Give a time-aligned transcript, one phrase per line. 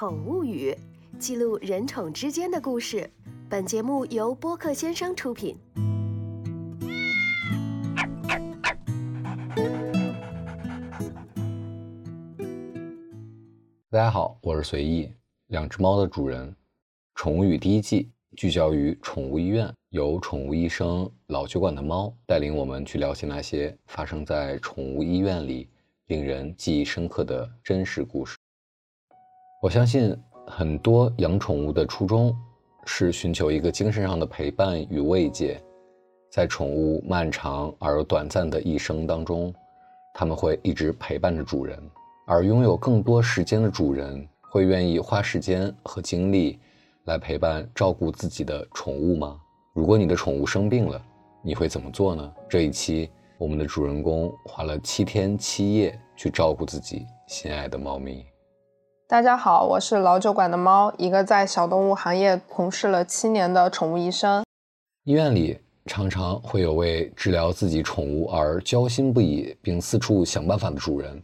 [0.00, 0.72] 宠物语，
[1.18, 3.10] 记录人宠之间的故事。
[3.48, 5.58] 本节目由播客先生出品。
[13.90, 15.12] 大家好，我是随意，
[15.48, 16.54] 两只猫的主人。
[17.16, 25.68] 宠物语第一季聚焦于宠物医院，由宠物医生老酒馆的猫带领我们去了解那些发生在宠物医院里
[26.06, 28.37] 令人记忆深刻的真实故事。
[29.60, 30.16] 我相信
[30.46, 32.32] 很多养宠物的初衷
[32.84, 35.60] 是寻求一个精神上的陪伴与慰藉，
[36.30, 39.52] 在宠物漫长而又短暂的一生当中，
[40.14, 41.76] 他们会一直陪伴着主人，
[42.24, 46.60] 而拥有更多时间的主人会愿意花时间和精力
[47.06, 49.40] 来陪伴照顾自己的宠物吗？
[49.74, 51.04] 如果你的宠物生病了，
[51.42, 52.32] 你会怎么做呢？
[52.48, 58.24] 这一期我们的主人公花了七天七夜去照顾自己心爱的猫咪。
[59.10, 64.44] 大家好，我是老酒馆的猫，一个在小动物行业从事了七年的宠物医生。
[65.04, 71.22] 医院里常常会有为治疗自己宠物而焦心不已，并四处想办法的主人。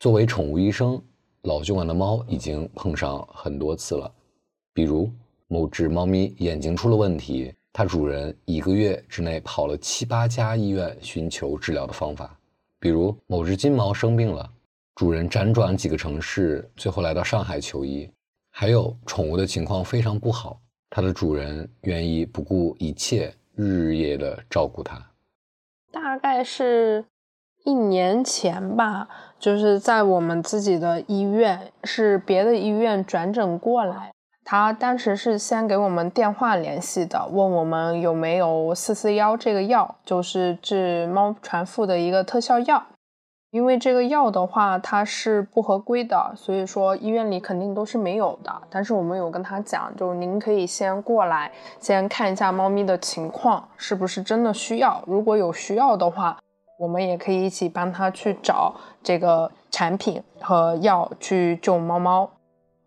[0.00, 0.98] 作为宠物医生，
[1.42, 4.10] 老酒馆的猫已经碰上很多次了。
[4.72, 5.10] 比如
[5.46, 12.34] 某只猫咪眼睛出了问题，它主人一个月之内跑了七八家医院寻求治疗的方法。
[12.80, 14.50] 比如某只金毛生病了。
[14.96, 18.10] 主人辗转几个城市，最后来到上海求医。
[18.50, 20.58] 还有宠物的情况非常不好，
[20.88, 24.98] 它的主人愿意不顾一切，日日夜的照顾它。
[25.92, 27.04] 大概是
[27.64, 29.06] 一年前吧，
[29.38, 34.10] 就是在我们自己的医院，是别的医院转诊过来。
[34.46, 42.86] 他当时是先给我们电话联系的，问我们有没有四四幺这个药，就是治猫传腹的一个特效药。
[43.50, 48.52] 因为这个药的话，它是不合规的，所以说医院里肯定都是没有的。
[48.68, 55.02] 但是我们有跟他讲，就是您可以先过来，先看一下猫咪的情况是不是真的需要。
[55.06, 56.36] 如果有需要的话，
[56.78, 62.28] 我们也可以一起帮他去找这个产品和药去救猫猫。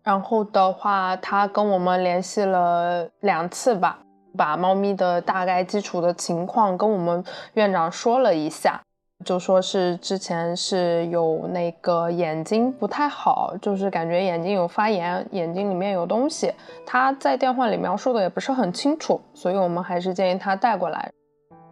[0.04, 3.98] 然后的话，他跟我们联系了两次吧，
[4.36, 8.80] 把猫咪的大概基础的情况跟我们院长说了一下。
[9.24, 16.52] 就说是之前是有那个眼睛不太好，就是感觉眼睛有发炎，眼睛里面有东西。
[16.86, 21.10] 他在电话里描述的也不是很清楚，所以我们还是建议他带过来。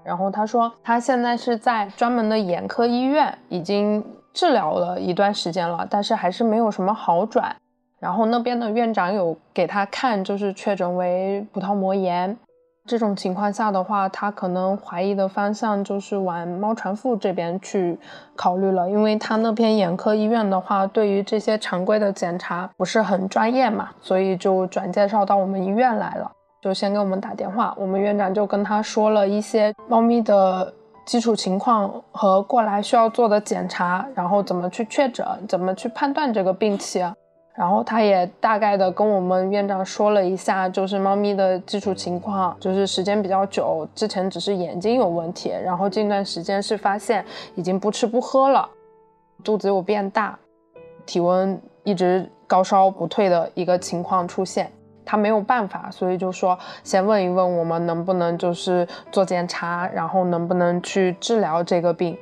[0.04, 7.56] 然后他说他现在是在专门的眼科医院，已经治疗了一段时间了，但是还是没有什么好转。
[7.98, 12.36] 然后那边的院长有给他看，就是确诊为葡萄膜炎。
[12.88, 17.98] 这种情况下的话，他可能怀疑的方向就是往猫传腹这边去
[18.34, 26.32] 考虑了，因为他那边眼科医院的话，对于这些常规的检查不是很专业嘛，所以就转介绍到我们医院来了，
[26.62, 30.72] 就先给我们打电话，我们院长就跟他说了一些猫咪的
[31.04, 37.12] 基础情况和过来需要做的检查，然后怎么去确诊，怎么去判断这个病情。
[37.58, 47.24] 然后他也大概的跟我们院长说了一下，就是猫咪的基础情况，就是时间比较久，之前只是眼睛有问题，然后近段时间是发现
[47.56, 48.68] 已经不吃不喝了，
[49.42, 50.38] 肚子有变大，
[51.04, 54.70] 体温一直高烧不退的一个情况出现，
[55.04, 62.16] 他没有办法，所以就说先问一问我们能不能就是做检查，然后能不能去治疗这个病。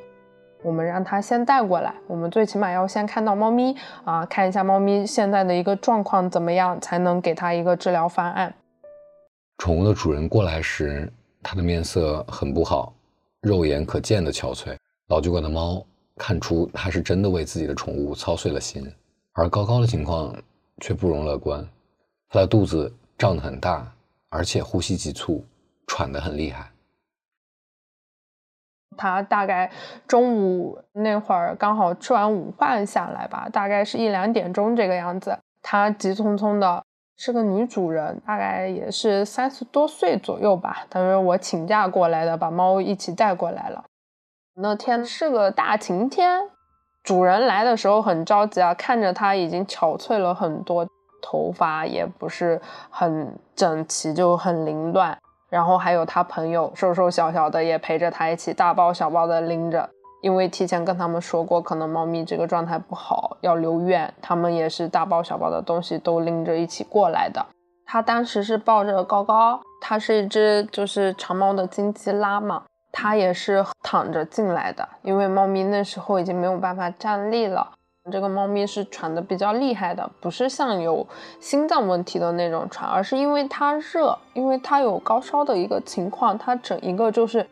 [0.62, 8.52] 我们让他先带过来，我们最起码要先看到猫咪啊，看一下猫咪现在的一个状况怎么样，才能给他一个治疗方案。
[9.58, 11.10] 宠物的主人过来时，
[11.42, 12.92] 它的面色很不好，
[13.40, 14.76] 肉眼可见的憔悴。
[15.08, 15.84] 老酒馆的猫
[16.16, 18.92] 看出它是真的为自己的宠物操碎了心，
[19.34, 20.34] 而高高的情况
[20.80, 21.64] 却不容乐观。
[22.28, 23.90] 它的肚子胀得很大，
[24.30, 25.44] 而且呼吸急促，
[25.86, 26.68] 喘得很厉害。
[28.96, 29.70] 他大概
[30.06, 35.38] 中午那会儿刚好吃完午饭下来吧，大概是一两点钟这个样子。
[35.62, 36.84] 他急匆匆的，
[37.16, 40.86] 是个女主人，大概也是三十多岁左右吧。
[40.88, 43.84] 他说我请假过来的，把猫一起带过来了。
[44.54, 46.42] 那天是个大晴天，
[47.02, 50.86] 主人来的时候很着急啊，看着他已经憔悴了很多，
[51.20, 55.18] 头发也不是很整齐，就很凌乱。
[55.48, 59.88] 然后还有他朋友瘦瘦小小的也陪着他一起大包小包的拎着，
[60.22, 67.44] 因为提前跟他们说过，可能猫咪这个状态不好要留院，他们也是大包小包的东西都拎着一起过来的。
[67.84, 77.70] 他当时是抱着高高，它是一只就是长毛的金吉拉嘛，它也是躺着进来的，因为猫咪那时候已经没有办法站立了，
[78.10, 81.04] 这个猫咪是喘的比较厉害的，不是像有
[81.40, 87.44] 心脏问题的那种喘，而是因为它热，因为它有高烧的一个情况，它整一个就是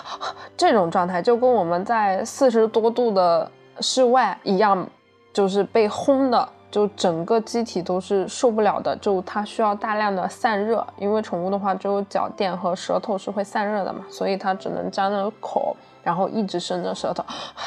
[0.54, 3.50] 这种状态，就跟我们在四十多度的
[3.80, 4.86] 室外一样，
[5.32, 17.24] 就是被烘的，就整个机体都是受不了的，就它需要大量的散热，因为宠物的话只有脚垫和舌头是会散热的嘛，所以它只能张着口，然后一直伸着舌头，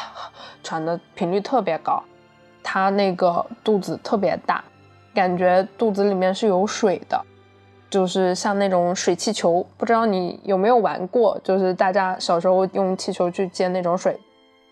[0.62, 2.04] 喘的频率特别高。
[2.72, 4.64] 它那个肚子特别大，
[5.12, 7.20] 感觉肚子里面是有水的，
[7.90, 9.66] 就是像那种水气球。
[9.76, 11.42] 不知道你有没有玩过？
[11.44, 14.16] 就是大家小时候用气球去接那种水，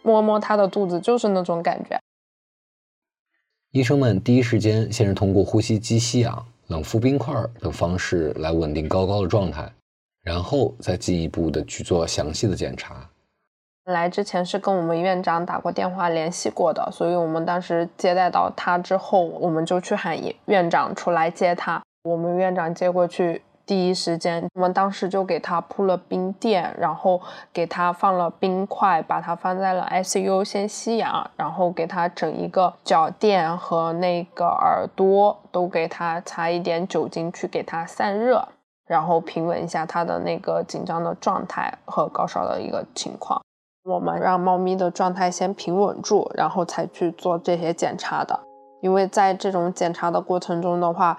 [0.04, 2.00] 摸摸它的肚子，就是那种感觉。
[3.72, 9.68] 医生们第一时间先是通过呼吸机吸氧、冷敷冰块等方式来稳定高高的状态，
[10.22, 13.10] 然后再进一步的去做详细的检查。
[13.88, 21.82] 来之前是跟我们院长打过电话联系过的，所以我们当时接待到他之后，我们就去喊院长出来接他。
[22.04, 27.22] 我们院长接过去，第一时间我们当时就给他铺了冰垫，然后
[27.54, 38.48] 给他放了冰块，把他放在了 ICU 先吸氧，然后给他整一个脚垫和那个耳朵都给他擦一点酒精去给他散热，
[38.86, 43.42] 然后平稳一下他的那个紧张的状态和高烧的一个情况。
[43.88, 48.38] 我们让猫咪的状态先平稳住，然后才去做这些检查的。
[48.82, 51.18] 因为在这种检查的过程中的话，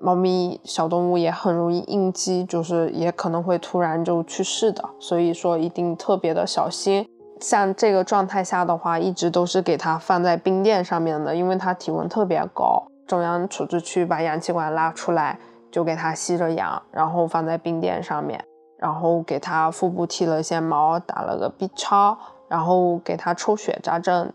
[0.00, 4.82] 猫咪小动物也很容易应激，就是也可能会突然就去世的。
[4.98, 7.06] 所以说一定特别的小心。
[7.38, 12.82] 像这个状态下的话，一直都是给它放在冰垫上面的，因为它体温特别高。
[13.06, 15.38] 中央处置区把氧气管拉出来，
[15.70, 18.42] 就给它吸着氧，然后放在冰垫上面。
[18.86, 22.16] 然后给他腹部剃了些毛，打了个 B 超，
[22.48, 24.32] 然后给他抽血扎针。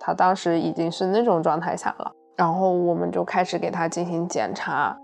[0.00, 4.96] 他当时已经是那种状态下了，然后我们就开始给他进行检查。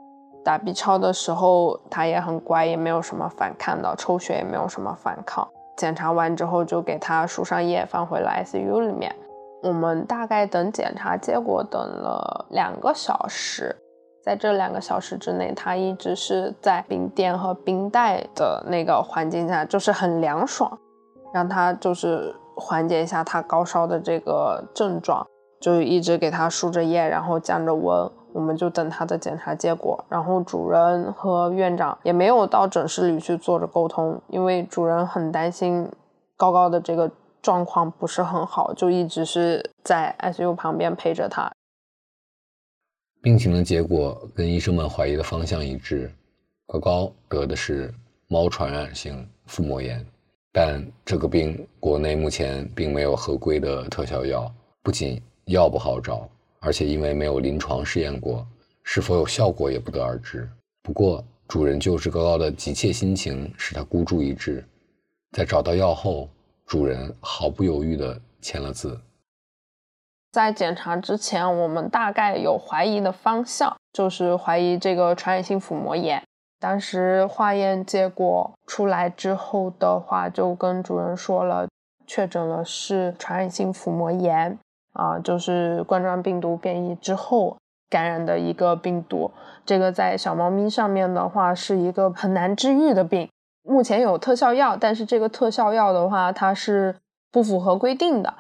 [0.45, 5.47] 打 B 超的时候，他也很乖，也没有什么反抗的；抽血也没有什么反抗。
[5.77, 9.15] 检查完之后，就给他输上液，放回了 ICU 里面。
[9.63, 13.77] 我们大概等检查结果等了两个小时。
[14.23, 20.79] 在这两个小时之内，他一直是在冰垫和冰袋的那个环境下，就是很凉爽，
[21.33, 25.27] 让他就是缓解一下他高烧的这个症状，
[25.61, 30.05] 就一直给他输着液，然后降着温，我们就等他的检查结果。
[30.09, 35.91] 然后主人和院长也没有到诊室里去做着沟通，因为主人很担心
[36.37, 41.51] 高高的这个状况不是很好，就一直是在 ICU 旁边陪着他。
[43.23, 46.11] 病情的结果跟医生们怀疑的方向一致，
[46.67, 47.93] 高高得的是
[48.29, 50.03] 猫传染性腹膜炎，
[50.53, 54.51] 但这个病国内目前并没有合规的特效药，
[54.83, 56.27] 不仅药不好找，
[56.61, 58.47] 而且因为没有临床试验过，
[58.85, 60.49] 是否有效果也不得而知。
[60.83, 64.65] 不过主人救治高高的急切心情使他孤注一掷，
[65.33, 66.27] 在找到药后，
[66.65, 68.99] 主人毫不犹豫地签了字。
[70.33, 76.23] 在检查之前，我们大概有怀疑的方向，就是怀疑这个传染性腹膜炎。
[76.61, 81.67] 当时化验结果出来之后的话，就跟主人说了，
[82.07, 84.59] 确诊了是传染性腹膜炎
[84.93, 87.57] 啊，就是冠状病毒变异之后
[87.89, 89.33] 感染的一个病毒。
[89.65, 93.29] 这个在小猫咪上面的话，是一个很难治愈的病。
[93.63, 96.95] 目前有特效药，但是这个特效药的话，它是
[97.33, 98.35] 不符合规定的。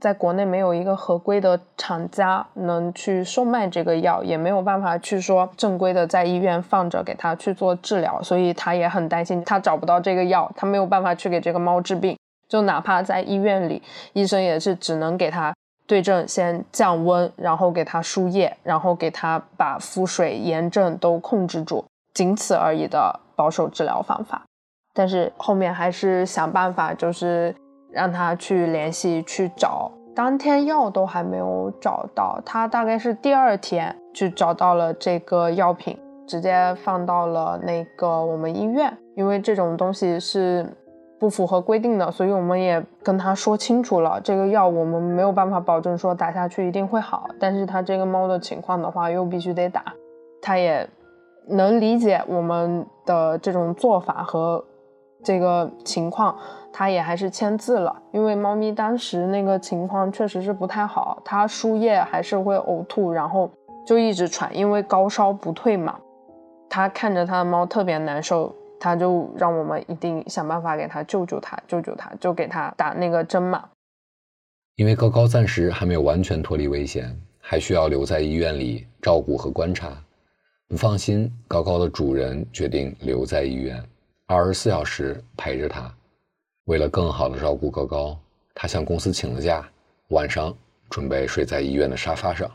[0.00, 12.16] 在国内没有一个合规的厂家能去售卖这个药，也没有办法去说正规的在医院放着给他去做治疗，所以他也很担心，他找不到这个药，他没有办法去给这个猫治病。
[12.48, 13.82] 就哪怕在医院里，
[14.14, 15.54] 医生也是只能给他
[15.86, 24.42] 对症先降温，然后给他输液，然后给他把腹水、炎症都控制住，仅此而已的保守治疗方法。
[24.94, 27.54] 但是后面还是想办法，就是。
[27.92, 40.66] 让他去联系去找，当天药都还没有找到，他大概是第二天去找到了这个药品，直接放到了那个我们医院，因为这种东西是
[41.18, 49.84] 不符合规定的，所以我们也跟他说清楚了，这个药我们没有办法保证说打下去一定会好，但是他这个猫的情况的话又必须得打，
[50.40, 50.88] 他也
[51.48, 54.64] 能理解我们的这种做法和
[55.22, 56.36] 这个情况。
[56.72, 63.50] 他也还是签字了，因为猫咪当时那个情况确实是不太好，它输液还是会呕吐，然后
[63.84, 65.98] 就一直喘，因为高烧不退嘛。
[66.68, 73.68] 他看着他的猫特别难受，他就让我们一定想办法给他救救他，救救他，就给他打那个针嘛。
[74.76, 79.88] 因为高高暂时还没有完全脱离危险，还需要留在医院里照顾和观察。
[80.68, 83.82] 不放心，高高的主人决定留在医院，
[84.36, 85.92] 二十四小时陪着他。
[86.66, 88.16] 为了更好的照顾高高，
[88.54, 89.68] 他向公司请了假，
[90.08, 90.54] 晚上
[90.88, 92.48] 准备睡在医院的沙发上。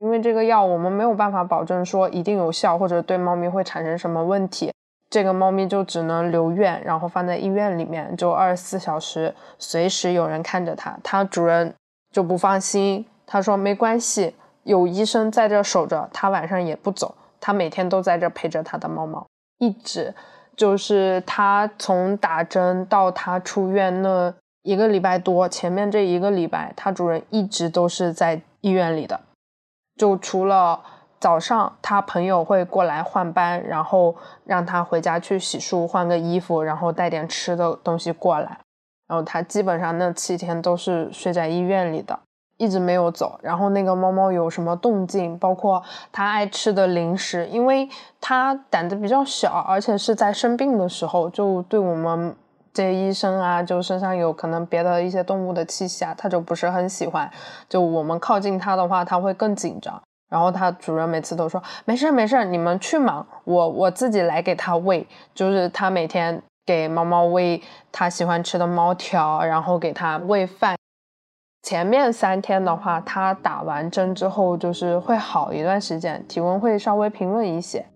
[0.00, 4.72] 因为这个药我们没有办法保证说一定有效，或者对猫咪会产生什么问题，
[5.08, 10.98] 这个猫咪就只能留院，然后放在医院里面，就二十四小时随时有人看着它。
[11.04, 11.72] 它主人
[12.10, 19.24] 就不放心，他说没关系，有医生在这守着，它晚上也不走，它每天都在这陪着它的猫猫，
[19.58, 20.12] 一直
[20.60, 29.18] 就是它从打针到它出院那一个礼拜多，前面这一个礼拜，它主人一直都是在医院里的。
[29.96, 30.78] 就除了
[31.18, 34.14] 早上，他朋友会过来换班，然后
[34.44, 38.58] 让他回家去洗漱、换个衣服，然后带点吃的东西过来。
[39.08, 42.20] 然后他基本上那七天都是睡在医院里的，
[42.60, 43.40] 一直没有走。
[43.42, 47.88] 然后那个猫猫有什么动静，包括它爱吃的零食，因为
[48.20, 52.36] 它胆子比较小，而且是在生病的时候，就对我们
[52.74, 57.30] 这些医生啊，就身上有可能别的一些动物的气息啊，它就不是很喜欢。
[57.66, 59.98] 就我们靠近它的话，它会更紧张。
[60.28, 65.04] 然后它主人每次都说没事没事，你们去忙，我我自己来给它喂。
[65.34, 70.76] 就是它每天给猫猫喂它喜欢吃的猫条，然后给它喂饭。
[71.62, 77.86] 前面三天的话，它打完针之后就是会好一段时间，体温会稍微平稳一些。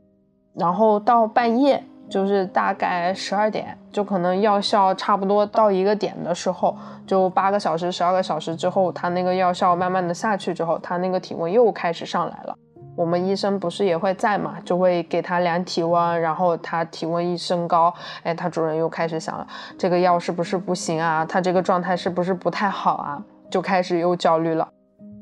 [0.55, 1.83] 然后到半夜。
[2.07, 12.55] 就是大概十二点，就可能药效差不多到一个点的时候，就八个小时、十二个小时之后，它那个药效慢慢的下去之后，它那个体温又开始上来了。
[12.95, 17.93] 我们医生不是也会在嘛，就会给它量体温，然后它体温一升高，
[18.23, 19.47] 哎，它主人又开始想了，
[19.79, 21.25] 这个药是不是不行啊？
[21.27, 23.23] 它这个状态是不是不太好啊？
[23.55, 24.69] 就开始又焦虑了。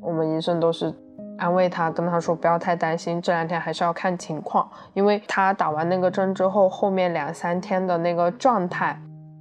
[0.00, 0.90] 我们医生都是。
[1.36, 8.96] 安慰他，跟他说不要太担心，这两天还是要看情况，因为他打完那个针之后，后面两三天的那个状态，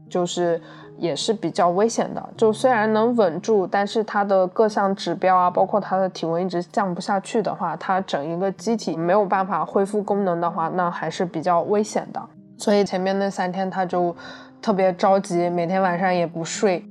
[0.09, 0.59] 就是
[0.97, 2.29] 也是比较危险的。
[2.35, 12.21] 就虽然能稳住，但是他的各项指标啊，包括他的体温一直降不下去的话，他整一个机体没有办法恢复功能的话，那还是比较危险的。
[12.57, 14.15] 所以前面那三天他就
[14.61, 16.83] 特别着急，每天晚上也不睡。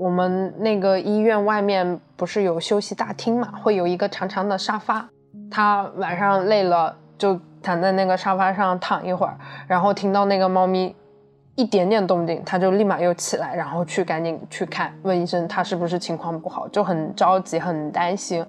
[0.00, 5.06] 我们那个医院外面不是有休息大厅嘛，会有一个长长的沙发。
[5.50, 9.36] 他晚上累了就躺在那个沙发上躺一会儿，
[9.68, 10.96] 然后听到那个猫咪
[11.54, 18.42] 一点点动静，他就立马又起来，然后去赶紧去看，问医生他是不是情况不好，就很着急很担心。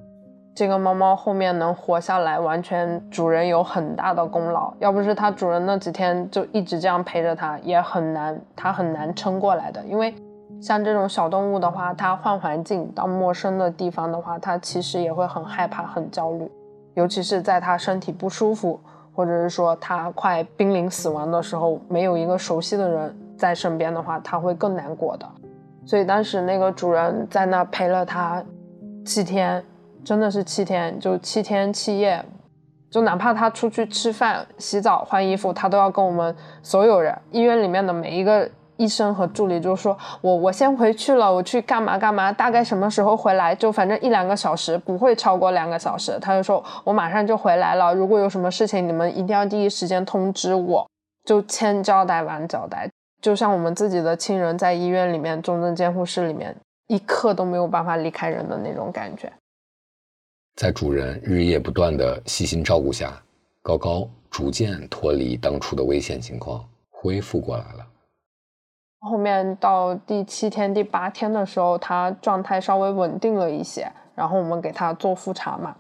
[0.56, 4.74] 这个猫猫后面能活下来，完全主人有很大的功劳。
[4.80, 10.16] 要不是它主人那几天就一直这样陪着它，也很难，它很难撑过来的，因为。
[10.62, 16.50] 像这种小动物的话，它换环境到陌生的地方的话，它其实也会很害怕、很焦虑，
[16.94, 18.80] 尤其是在它身体不舒服，
[19.12, 25.28] 或者是说它快濒临死亡的时候，没有一个熟悉的人在身边的话，它会更难过的。
[25.84, 28.44] 所以当时那个主人在那陪了它
[29.04, 29.64] 七天，
[30.06, 32.24] 真的是七天，就七天七夜，
[32.92, 38.48] 就哪怕它出去吃饭、洗澡、换衣服，它都要跟我们所有人、医院里面的每一个。
[38.82, 43.54] 医生和助理就说：“我我先回去了，我去干嘛干嘛，大概什么时候回来？
[43.54, 50.88] 就反正一两个小时，不会超过两个小时。”他就说：“我马上就回来了，如果有什么事情，你们一定要第一时间通知我。”
[51.24, 52.90] 就千交代万交代，
[53.22, 56.56] 就像我们自己的亲人在医院里面重症监护室里面，
[56.88, 59.32] 一刻都没有办法离开人的那种感觉。
[60.56, 63.22] 在主人日夜不断的细心照顾下，
[63.62, 67.88] 高高逐渐脱离当初的危险情况，恢复过来了。
[69.02, 75.76] 后面到第七天、第八天的时候，他状态稍微稳定了一些，然后我们给他做复查嘛，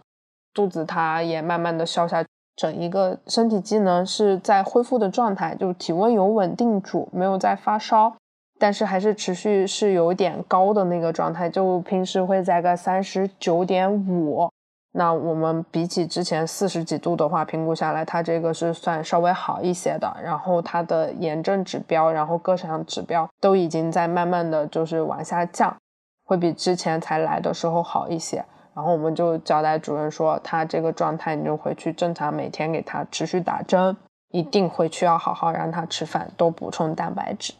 [0.53, 2.25] 肚子他也慢慢的消下，
[2.55, 8.15] 整一个身体机能是在恢复的状态，就体温有稳定住，没有在发烧，
[8.59, 14.49] 但是还是持续是有点高的那个状态，就平时会在个三十九点五。
[14.93, 20.13] 那我们比起之前四十几度的话，评估下来，它这个是算稍微好一些的。
[20.21, 25.73] 然后它的炎症指标，然后各项指标都已经在慢慢的就是往下降，
[26.25, 28.43] 会比之前才来的时候好一些。
[28.73, 33.95] 然后我们就交代主任说，他这个状态你就回去正常每天给他持续打针，
[34.31, 37.53] 一定回去要好好让他吃饭，多补充蛋白质。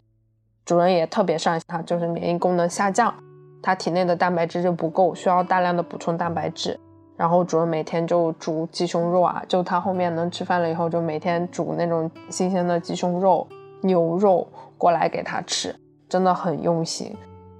[0.66, 3.14] 主任也特别上心，他就是免疫功能下降，
[3.62, 6.78] 他体内的蛋白质就不够，需要大量的补充蛋白质。
[7.22, 13.46] 然后主人每天就煮鸡胸肉啊，就他后面能吃饭了以后，就每天煮那种新鲜的鸡胸肉、
[13.80, 14.44] 牛肉
[14.76, 15.72] 过来给他吃，
[16.08, 17.14] 真的很用心。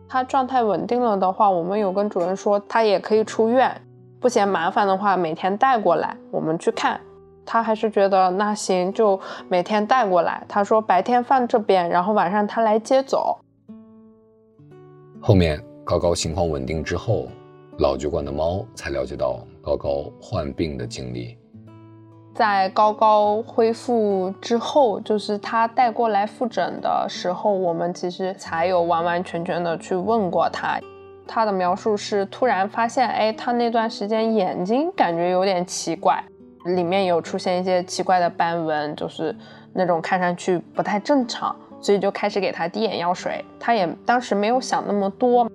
[0.09, 3.73] 它状态稳定了的话，我们有跟主人说，它也可以出院，
[4.19, 7.01] 不嫌麻烦的话，每天带过来，我们去看。
[7.47, 10.45] 他还是觉得那行，就每天带过来。
[10.49, 13.39] 他说白天放这边，然后晚上他来接走。
[15.21, 17.29] 后面高高情况稳定之后，
[17.79, 21.39] 老酒馆的猫才了解到高高患病的经历。
[22.35, 30.81] 在高高恢复之后，就是他带过来复诊的时候，我们其实才有完完全全的去问过他。
[31.27, 36.25] 他的描述是突然发现，哎，他那段时间眼睛感觉有点奇怪，
[36.65, 39.35] 里面有出现一些奇怪的斑纹，就是
[39.75, 43.45] 那种看上去不太正常，所以就开始给他滴眼药水。
[43.61, 45.49] 他也当时没有想那么多。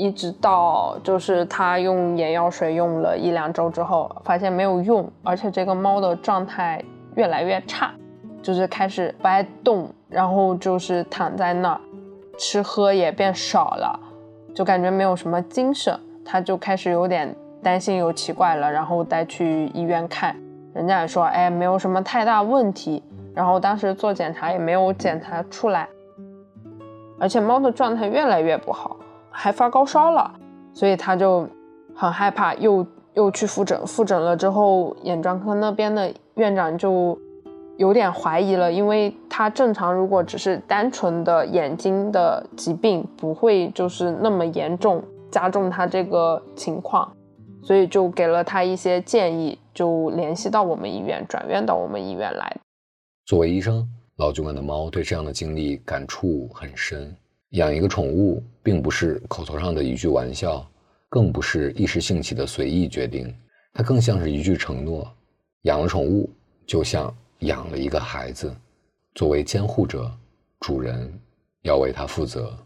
[0.00, 6.82] 一直到就是他用眼药水用了一两周之后，发现没有用，而且这个猫的状态
[7.16, 7.92] 越来越差，
[8.40, 11.80] 就是开始不爱动，然后就是躺在那儿，
[12.38, 14.00] 吃喝也变少了，
[14.54, 15.94] 就感觉没有什么精神。
[16.24, 20.34] 他就开始有点担心，有奇怪了，然后带去医院看，
[20.72, 23.02] 人家也说，哎，没有什么太大问题。
[23.34, 25.86] 然后当时做检查也没有检查出来，
[27.18, 28.96] 而且猫的状态越来越不好。
[29.30, 30.32] 还发高烧了，
[30.74, 31.48] 所以他就
[31.94, 33.86] 很害怕，又又去复诊。
[33.86, 37.18] 复诊了之后，眼专科那边的院长就
[37.76, 47.10] 有点怀疑了，因为他正常如果只是单纯的眼睛的疾病，不会就是那么严重，加重他这个情况，
[47.62, 52.56] 所以就给了他一些建议，就联系到我们医院，转院到我们医院来。
[53.26, 57.16] 作为医生，老酒馆的猫对这样的经历感触很深。
[57.50, 60.64] 养一个宠物，并不是口头上的一句玩笑，
[61.08, 63.34] 更不是一时兴起的随意决定，
[63.72, 65.10] 它更像是一句承诺。
[65.62, 66.30] 养了宠物，
[66.66, 68.54] 就像养了一个孩子，
[69.14, 70.10] 作为监护者，
[70.60, 71.12] 主人
[71.62, 72.56] 要为它负责。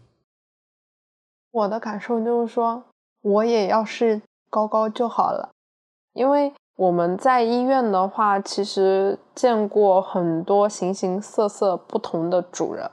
[1.51, 2.83] 我的感受就是说，
[3.21, 5.51] 我也要是高高就好了，
[6.13, 12.91] 因为我们在医院的话，其实见过很多形形色色不同的主人。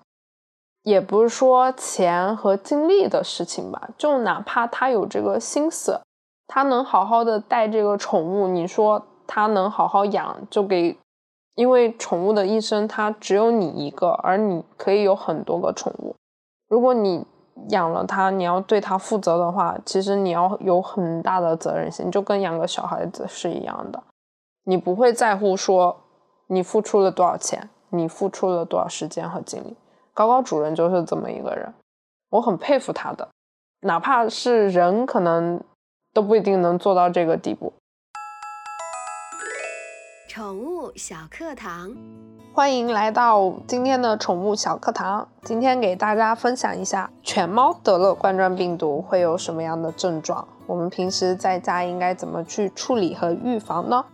[0.82, 6.00] 也不是说钱和精力的事情吧，就哪怕他有这个心思，
[6.48, 10.98] 他能好好的带这个宠物，你说他能好好养，就给，
[11.54, 16.16] 因为宠物的一生它只有你一个，而你可以有很多个宠物，
[16.68, 17.24] 如果你
[17.68, 24.02] 养了它，你要对它负责的话，其实你要有很大的责任心，就跟养个小孩子是一样的，
[24.64, 25.96] 你不会在乎说
[26.48, 29.76] 你付出了多少钱，你付出了多少时间和精力。
[30.14, 31.72] 高高主人就是这么一个人，
[32.28, 33.26] 我很佩服他的，
[33.80, 35.58] 哪怕是人，可能
[36.12, 37.72] 都不一定能做到这个地步。
[40.28, 41.96] 宠物小课堂，
[42.52, 45.26] 欢迎来到今天的宠物小课堂。
[45.44, 50.46] 今天给大家分享一下，犬猫得了冠状病毒会有什么样的症状？
[50.66, 54.04] 我们平时在家应该怎么去处理和预防呢？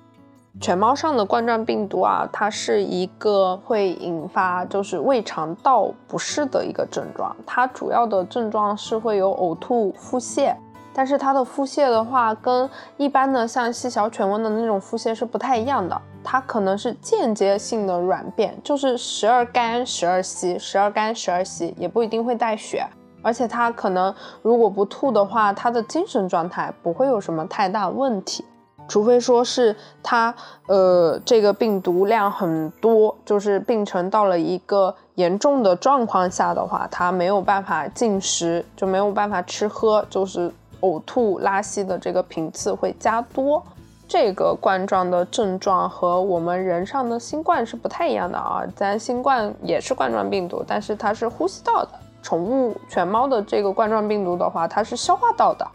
[0.61, 7.35] 犬猫上的冠状病毒啊，它是一个会引发就是胃肠道不适的一个症状。
[7.47, 10.53] 它主要的症状是会有呕吐、腹泻，
[10.93, 15.97] 但是它的腹泻的话，跟一般的像细小犬瘟的那种腹泻是不太一样的。
[16.25, 22.85] 它可能是间接性的软便，就是时而干时而稀，时而干时而稀，也不一定会带血。
[23.23, 28.45] 而且它可能如果不吐的话，它的精神状态不会有什么太大问题。
[28.89, 30.35] 除非说是它，
[30.67, 43.63] 呃，这个病毒量很多，就是病程到了一个严重的状况下的话，它没有办法进食，就没有办法吃喝，就是呕吐、拉稀的这个频次会加多。
[44.09, 51.91] 这个冠状的症状和我们人上的新冠是不太一样的啊，咱新冠也是冠状病毒，但是它是呼吸道的。
[52.23, 55.67] 宠物犬猫的这个冠状病毒的话，它是消化道的，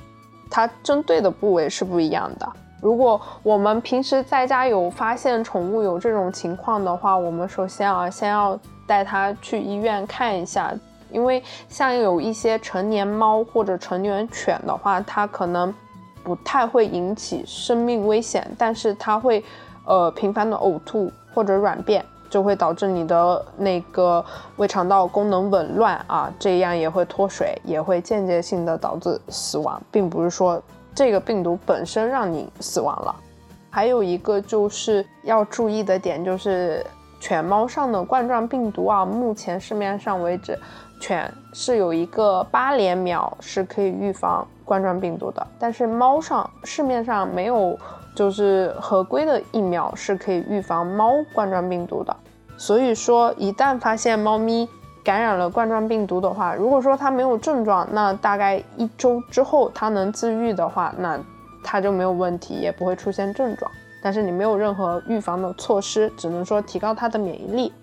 [0.50, 2.52] 它针对的部位是不一样的。
[2.84, 10.74] 如果我们平时在家有发现宠物有这种情况的话，我们首先啊，先要带它去医院看一下，
[11.10, 15.74] 因为像有一些成年猫或者成年犬的话，它可能
[16.26, 19.42] 不太会引起生命危险，但是它会
[19.86, 24.22] 呃频繁的呕吐或者软便，就会导致你的那个
[24.58, 30.62] 胃肠道功能紊乱啊，这样也会脱水，也会间接性的导致死亡，并不是说。
[30.96, 33.16] 这个病毒本身让你死亡了，
[33.70, 36.86] 还有一个就是要注意的点，就是
[37.20, 40.58] 犬猫上的冠状病毒啊，目前市面上为止，
[41.02, 47.78] 犬是有一个八联苗是可以预防冠状病毒的，但是猫上市面上没有
[48.16, 52.16] 就是合规的疫苗是可以预防猫冠状病毒的，
[52.56, 54.70] 所以说一旦发现猫咪
[55.04, 61.20] 感染了冠状病毒的话，如果说它没有症状，那大概一周之后它能自愈的话，那
[61.64, 63.70] 它就没有问题，也不会出现症状。
[64.02, 67.74] 但是你没有任何预防的措施，只能说提高它的免疫力。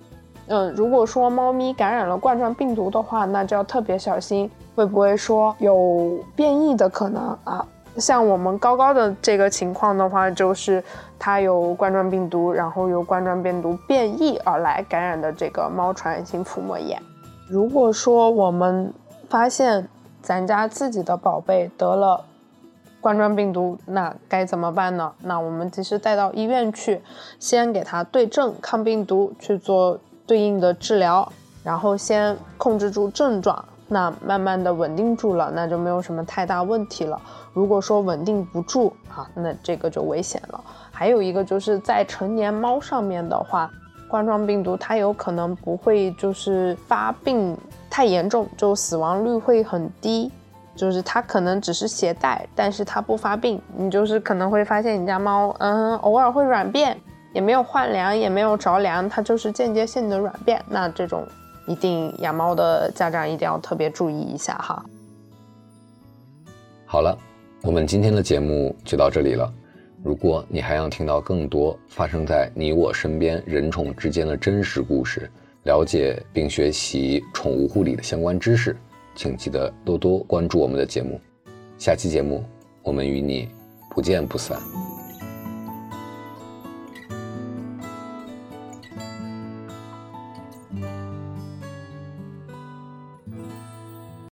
[0.49, 7.65] 嗯，如果说猫咪感染了冠状病毒的话，那就要特别小心，会不会说有变异的可能啊？
[7.97, 10.83] 像我们高高的这个情况的话，就是
[11.19, 17.01] 它有冠状病毒，然后由冠状病毒变异而来感染的这个猫传染性腹膜炎。
[17.49, 18.93] 如果说我们
[19.29, 19.89] 发现
[20.23, 22.25] 咱家自己的宝贝得了
[23.01, 25.13] 冠状病毒，那该怎么办呢？
[25.23, 27.03] 那我们及时带到医院去，
[27.39, 29.99] 先给它对症抗病毒去做。
[30.27, 31.33] 对应的治疗，
[31.65, 37.21] 然后先控制住症状，那慢慢的稳定住了，那就没有什么太大问题了。
[37.53, 40.65] 如果说稳定不住啊，那这个就危险了。
[40.91, 43.71] 还有一个就是在成年猫上面的话，
[44.09, 47.57] 冠状病毒它有可能不会就是发病
[47.89, 50.31] 太严重，就死亡率会很低，
[50.75, 53.61] 就是它可能只是携带，但是它不发病。
[53.77, 56.97] 你就是可能会发现你家猫，嗯，偶尔会软便。
[57.33, 60.61] 也没有换粮，也没有着凉，它就是间接性的软便。
[60.69, 61.25] 那这种
[61.65, 64.85] 一定养猫的家长一定要特别注意一下哈。
[66.87, 67.17] 好了，
[67.63, 69.53] 我们今天的节目就到这里了。
[70.03, 75.31] 如果你还想听到更多发生在你我身边人宠之间的真实故事，
[75.65, 78.75] 了解并学习宠物护理的相关知识，
[79.15, 81.21] 请记得多多关注我们的节目。
[81.77, 82.43] 下期节目，
[82.83, 83.47] 我们与你
[83.91, 84.59] 不见不散。